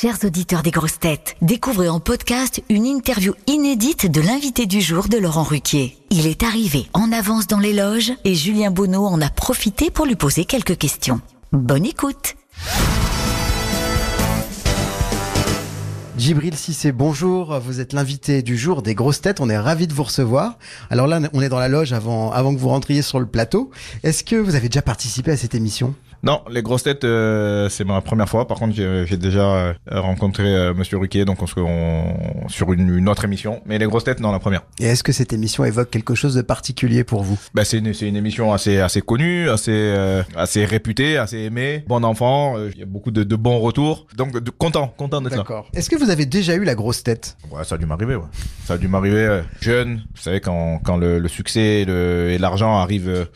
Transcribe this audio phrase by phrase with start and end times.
[0.00, 5.08] Chers auditeurs des grosses têtes, découvrez en podcast une interview inédite de l'invité du jour
[5.08, 5.98] de Laurent Ruquier.
[6.10, 10.06] Il est arrivé en avance dans les loges et Julien Bonneau en a profité pour
[10.06, 11.20] lui poser quelques questions.
[11.50, 12.36] Bonne écoute
[16.16, 17.58] Djibril Cissé, bonjour.
[17.58, 19.40] Vous êtes l'invité du jour des grosses têtes.
[19.40, 20.58] On est ravi de vous recevoir.
[20.90, 23.72] Alors là, on est dans la loge avant que vous rentriez sur le plateau.
[24.04, 25.96] Est-ce que vous avez déjà participé à cette émission?
[26.22, 28.48] Non, les grosses têtes, euh, c'est ma première fois.
[28.48, 33.08] Par contre, j'ai déjà euh, rencontré euh, Monsieur Ruquier, donc on, on, sur une, une,
[33.08, 33.62] autre émission.
[33.66, 34.62] Mais les grosses têtes, non, la première.
[34.80, 37.38] Et est-ce que cette émission évoque quelque chose de particulier pour vous?
[37.54, 39.94] Bah, c'est une, une, émission assez assez connue, assez
[40.34, 41.84] assez réputée, assez aimée.
[41.86, 44.06] Bon enfant, il y a beaucoup de, de bons retours.
[44.16, 45.38] Donc de, content, content d'être là.
[45.38, 45.68] D'accord.
[45.74, 47.36] Est-ce que vous avez déjà eu la grosse tête?
[47.50, 48.16] Ouais, ça a dû m'arriver.
[48.16, 48.26] Ouais.
[48.64, 50.02] Ça a dû m'arriver jeune.
[50.16, 53.28] Vous savez quand quand le, le succès et l'argent arrivent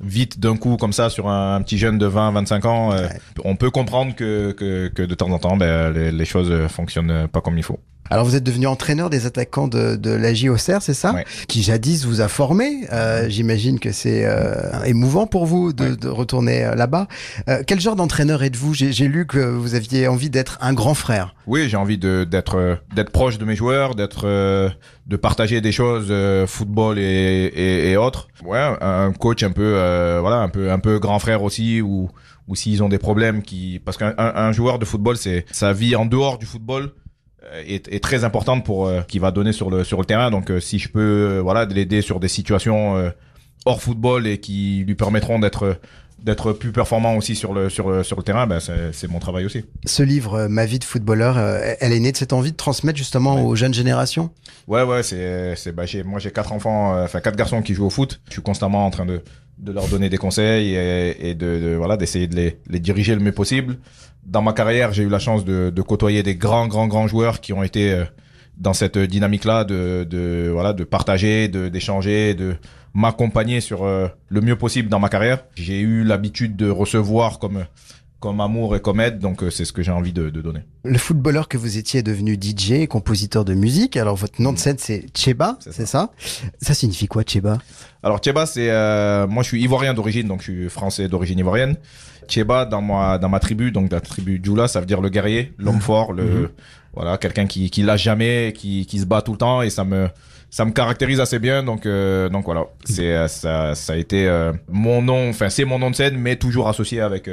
[0.00, 3.08] vite d'un coup comme ça sur un, petit jeune de 20 25 ans euh,
[3.44, 7.28] on peut comprendre que, que, que, de temps en temps ben, les, les choses fonctionnent
[7.28, 10.82] pas comme il faut alors vous êtes devenu entraîneur des attaquants de, de la JOCR,
[10.82, 11.14] c'est ça
[11.46, 12.88] Qui jadis vous a formé.
[12.92, 17.06] Euh, J'imagine que c'est euh, émouvant pour vous de, de retourner euh, là-bas.
[17.48, 18.74] Euh, quel genre d'entraîneur êtes-vous?
[18.74, 21.36] J'ai lu que vous aviez envie d'être un grand frère.
[21.46, 26.12] Oui, j'ai envie d'être d'être proche de mes joueurs, d'être de partager des choses
[26.48, 28.28] football et, et, et, autres.
[28.44, 29.70] Ouais, un coach un peu
[30.20, 32.08] voilà un peu un peu grand frère aussi ou
[32.48, 35.94] ou s'ils ont des problèmes qui parce qu'un un joueur de football c'est sa vie
[35.94, 36.90] en dehors du football euh,
[37.66, 40.30] est, est, très importante pour euh, qui va donner sur le sur le terrain.
[40.30, 43.12] Donc euh, si je peux voilà l'aider sur des situations
[43.64, 45.78] hors football et qui lui permettront d'être
[46.18, 49.46] d'être plus performant aussi sur le sur le, sur le terrain, ben c'est mon travail
[49.46, 49.64] aussi.
[49.86, 53.42] Ce livre, Ma vie de footballeur, elle est née de cette envie de transmettre justement
[53.42, 54.30] aux jeunes générations?
[54.66, 57.90] Ouais ouais, c'est c'est bah, moi j'ai quatre enfants, enfin quatre garçons qui jouent au
[57.90, 58.20] foot.
[58.28, 59.22] Je suis constamment en train de
[59.60, 63.32] de leur donner des conseils et, de, voilà d'essayer de les, les diriger le mieux
[63.32, 63.78] possible
[64.26, 67.40] dans ma carrière, j'ai eu la chance de, de, côtoyer des grands, grands, grands joueurs
[67.40, 68.04] qui ont été euh,
[68.56, 72.56] dans cette dynamique-là de, de, voilà, de partager, d'échanger, de
[72.92, 75.44] m'accompagner sur euh, le mieux possible dans ma carrière.
[75.54, 77.64] J'ai eu l'habitude de recevoir comme
[78.20, 80.60] comme amour et comme aide, donc euh, c'est ce que j'ai envie de, de, donner.
[80.84, 83.96] Le footballeur que vous étiez est devenu DJ, compositeur de musique.
[83.96, 86.10] Alors votre nom de scène c'est Cheba, c'est ça.
[86.60, 86.74] ça?
[86.74, 87.58] Signifie quoi Cheba
[88.02, 88.68] Alors Cheba c'est
[89.26, 91.76] moi je suis ivoirien d'origine, donc je suis français d'origine ivoirienne.
[92.28, 95.52] Cheba dans ma dans ma tribu, donc la tribu Djoula, ça veut dire le guerrier,
[95.58, 95.80] l'homme mhm.
[95.80, 96.48] fort, le mhm.
[96.94, 99.84] voilà quelqu'un qui qui lâche jamais, qui qui se bat tout le temps et ça
[99.84, 100.08] me
[100.50, 104.26] ça me caractérise assez bien donc euh, donc voilà c'est euh, ça ça a été
[104.26, 107.30] euh, mon nom enfin c'est mon nom de scène mais toujours associé avec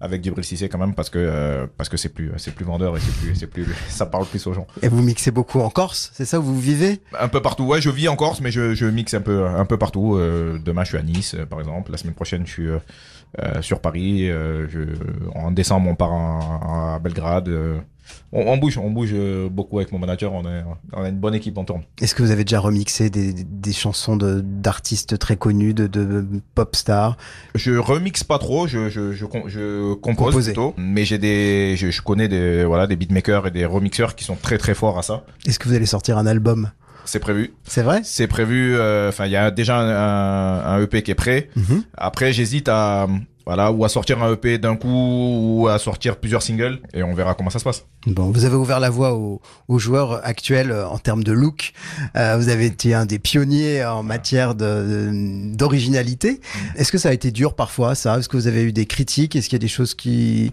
[0.00, 3.00] avec Djibril Cissé quand même parce que parce que c'est plus c'est plus vendeur et
[3.00, 4.66] c'est plus c'est plus ça parle plus aux gens.
[4.82, 7.00] Et vous mixez beaucoup en Corse, c'est ça où vous vivez?
[7.18, 7.64] Un peu partout.
[7.64, 10.18] Ouais, je vis en Corse mais je je mixe un peu un peu partout.
[10.18, 12.68] demain je suis à Nice par exemple, la semaine prochaine je suis
[13.42, 14.30] euh, sur Paris.
[14.30, 14.80] Euh, je,
[15.34, 17.50] en décembre, on part à Belgrade.
[18.34, 19.14] Euh, on, bouge, on bouge
[19.50, 20.32] beaucoup avec mon manager.
[20.32, 20.42] On,
[20.92, 21.82] on a une bonne équipe, on tourne.
[22.00, 26.24] Est-ce que vous avez déjà remixé des, des chansons d'artistes très connus, de, de,
[26.54, 27.16] pop stars?
[27.54, 32.02] Je remixe pas trop, je, je, je, je compose plutôt, mais j'ai des, je, je,
[32.02, 35.24] connais des, voilà, des beatmakers et des remixeurs qui sont très très forts à ça.
[35.46, 36.70] Est-ce que vous allez sortir un album?
[37.04, 37.54] C'est prévu.
[37.64, 38.00] C'est vrai?
[38.04, 38.74] C'est prévu.
[38.74, 41.48] Euh, enfin, il y a déjà un, un, EP qui est prêt.
[41.54, 41.84] Mhm.
[41.96, 43.06] Après, j'hésite à
[43.46, 47.14] voilà ou à sortir un EP d'un coup ou à sortir plusieurs singles et on
[47.14, 47.86] verra comment ça se passe.
[48.06, 51.72] Bon, vous avez ouvert la voie aux, aux joueurs actuels euh, en termes de look.
[52.16, 56.32] Euh, vous avez été un des pionniers en matière d'originalité.
[56.32, 56.80] Mm.
[56.80, 58.18] Est-ce que ça a été dur parfois ça?
[58.18, 59.36] Est-ce que vous avez eu des critiques?
[59.36, 60.52] Est-ce qu'il y a des choses qui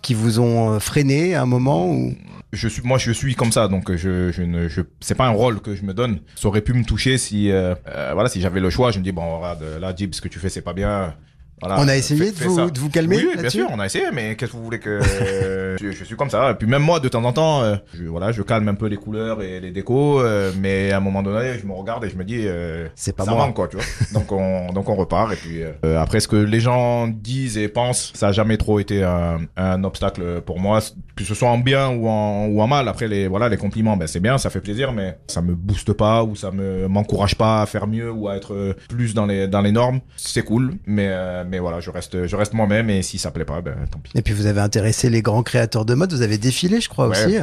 [0.00, 2.14] qui vous ont freiné à un moment ou?
[2.52, 5.32] Je suis moi je suis comme ça donc je je ne je c'est pas un
[5.32, 8.40] rôle que je me donne ça aurait pu me toucher si euh, euh voilà si
[8.40, 10.62] j'avais le choix je me dis bon regarde là Jib ce que tu fais c'est
[10.62, 11.14] pas bien
[11.62, 14.36] on a essayé de, vous, de, vous, calmer Oui, bien sûr, on a essayé, mais
[14.36, 15.00] qu'est-ce que vous voulez que
[15.80, 16.50] je, je, suis comme ça.
[16.50, 18.86] Et puis même moi, de temps en temps, euh, je, voilà, je calme un peu
[18.86, 22.10] les couleurs et les décos, euh, mais à un moment donné, je me regarde et
[22.10, 23.46] je me dis, euh, c'est pas ça moi.
[23.46, 23.86] manque quoi, tu vois.
[24.12, 25.62] donc on donc on repart et puis
[25.96, 29.84] après ce que les gens disent et pensent, ça a jamais trop été un, un
[29.84, 30.80] obstacle pour moi,
[31.16, 32.88] que ce soit en bien ou en ou en mal.
[32.88, 35.92] Après les voilà les compliments, ben c'est bien, ça fait plaisir, mais ça me booste
[35.92, 39.48] pas ou ça me m'encourage pas à faire mieux ou à être plus dans les
[39.48, 40.00] dans les normes.
[40.16, 41.08] C'est cool, mais
[41.44, 44.12] mais voilà, je reste, je reste moi-même et si ça plaît pas, ben tant pis.
[44.14, 47.08] Et puis vous avez intéressé les grands créateurs de mode, vous avez défilé, je crois
[47.08, 47.38] aussi.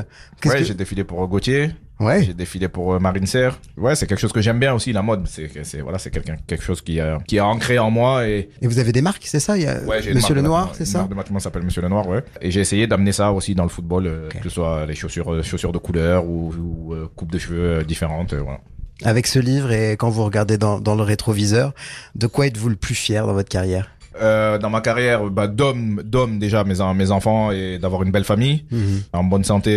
[0.45, 1.71] Ouais, j'ai défilé pour Gauthier.
[1.97, 2.23] Ouais.
[2.23, 3.57] J'ai défilé pour euh, Marine Serre.
[3.77, 5.25] Ouais, c'est quelque chose que j'aime bien aussi la mode.
[5.27, 8.49] C'est c'est voilà, c'est quelqu'un quelque chose qui a qui a ancré en moi et
[8.61, 9.57] Et vous avez des marques, c'est ça?
[9.57, 11.07] Il y a ouais, Monsieur le Noir, c'est ça?
[11.09, 12.21] Le marque s'appelle Monsieur le Noir, ouais.
[12.41, 15.31] Et j'ai essayé d'amener ça aussi dans le football, euh, que ce soit les chaussures
[15.33, 18.59] euh, chaussures de couleur ou, ou euh, coupe de cheveux différentes, voilà.
[19.03, 21.73] Avec ce livre et quand vous regardez dans, dans le rétroviseur,
[22.15, 23.91] de quoi êtes-vous le plus fier dans votre carrière?
[24.21, 28.11] Euh, dans ma carrière, bah, d'homme, d'homme déjà mes en- mes enfants et d'avoir une
[28.11, 29.01] belle famille Mhm.
[29.13, 29.71] en bonne santé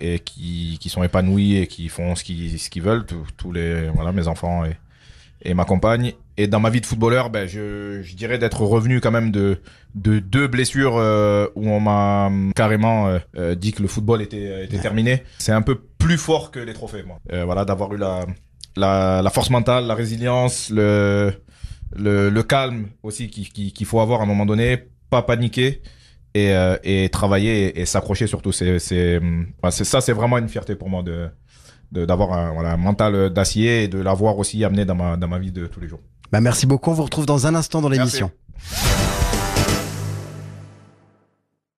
[0.00, 3.04] et, et qui, qui sont épanouis et qui font ce qu'ils ce qu'ils veulent
[3.36, 4.76] tous les voilà mes enfants et
[5.42, 6.12] et ma compagne.
[6.36, 9.58] Et dans ma vie de footballeur ben je, je dirais d'être revenu quand même de
[9.94, 14.64] de deux blessures euh, où on m'a carrément euh, euh, dit que le football était
[14.66, 15.22] était terminé.
[15.38, 17.18] C'est un peu plus fort que les trophées moi.
[17.32, 18.26] Euh, voilà d'avoir eu la
[18.76, 21.32] la la force mentale la résilience le
[21.96, 25.82] le, le calme aussi qu'il qui, qu'il faut avoir à un moment donné pas paniquer
[26.34, 29.20] et, euh, et travailler et, et s'accrocher surtout c'est c'est
[29.70, 31.28] ça c'est vraiment une fierté pour moi de
[31.92, 35.40] d'avoir un, voilà, un mental d'acier et de l'avoir aussi amené dans ma, dans ma
[35.40, 35.98] vie de tous les jours.
[36.30, 36.90] Bah, merci beaucoup.
[36.90, 38.30] On vous retrouve dans un instant dans l'émission.